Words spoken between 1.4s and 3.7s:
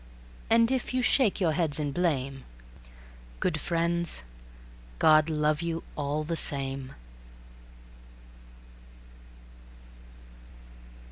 heads in blame... Good